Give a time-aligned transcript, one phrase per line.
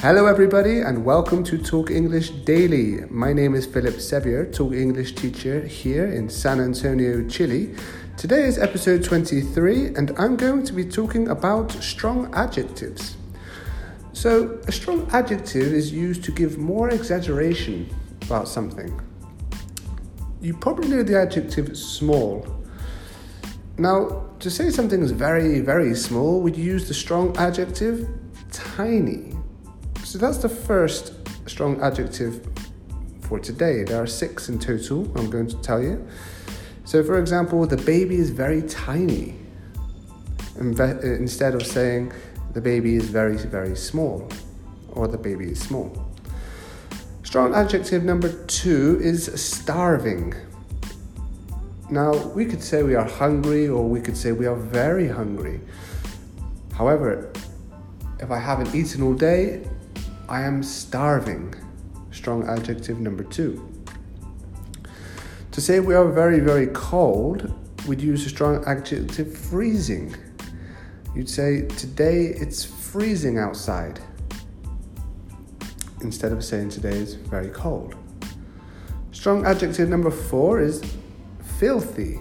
[0.00, 3.00] Hello, everybody, and welcome to Talk English Daily.
[3.10, 7.74] My name is Philip Sevier, Talk English teacher here in San Antonio, Chile.
[8.16, 13.16] Today is episode 23, and I'm going to be talking about strong adjectives.
[14.12, 17.92] So, a strong adjective is used to give more exaggeration
[18.22, 19.00] about something.
[20.40, 22.46] You probably know the adjective small.
[23.78, 28.08] Now, to say something is very, very small, we'd use the strong adjective
[28.52, 29.37] tiny.
[30.08, 31.12] So that's the first
[31.46, 32.40] strong adjective
[33.20, 33.82] for today.
[33.84, 36.08] There are six in total, I'm going to tell you.
[36.86, 39.34] So, for example, the baby is very tiny.
[40.58, 42.10] Uh, instead of saying
[42.54, 44.26] the baby is very, very small,
[44.92, 45.92] or the baby is small.
[47.22, 50.32] Strong adjective number two is starving.
[51.90, 55.60] Now, we could say we are hungry, or we could say we are very hungry.
[56.72, 57.30] However,
[58.20, 59.68] if I haven't eaten all day,
[60.28, 61.54] I am starving.
[62.10, 63.66] Strong adjective number two.
[65.52, 67.52] To say we are very, very cold,
[67.86, 70.14] we'd use a strong adjective freezing.
[71.14, 74.00] You'd say, Today it's freezing outside.
[76.02, 77.94] Instead of saying today is very cold.
[79.12, 80.82] Strong adjective number four is
[81.58, 82.20] filthy.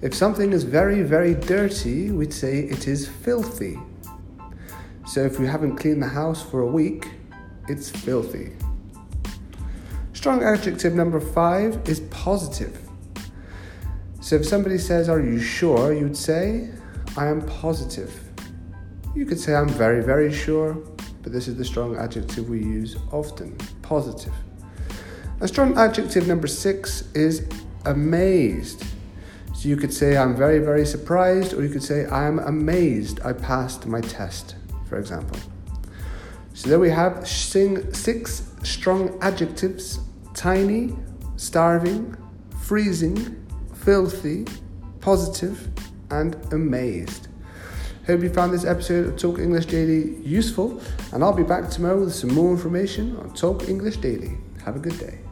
[0.00, 3.78] If something is very, very dirty, we'd say it is filthy.
[5.06, 7.08] So if you haven't cleaned the house for a week,
[7.68, 8.52] it's filthy.
[10.12, 12.80] Strong adjective number five is positive.
[14.20, 15.92] So if somebody says, Are you sure?
[15.92, 16.70] you'd say,
[17.16, 18.12] I am positive.
[19.14, 20.74] You could say, I'm very, very sure,
[21.22, 24.34] but this is the strong adjective we use often positive.
[25.40, 27.48] A strong adjective number six is
[27.84, 28.84] amazed.
[29.54, 33.20] So you could say, I'm very, very surprised, or you could say, I am amazed
[33.24, 34.56] I passed my test,
[34.88, 35.38] for example.
[36.54, 40.00] So there we have six strong adjectives
[40.32, 40.94] tiny,
[41.36, 42.14] starving,
[42.60, 44.44] freezing, filthy,
[45.00, 45.68] positive,
[46.10, 47.28] and amazed.
[48.06, 50.80] Hope you found this episode of Talk English Daily useful,
[51.12, 54.38] and I'll be back tomorrow with some more information on Talk English Daily.
[54.64, 55.25] Have a good day.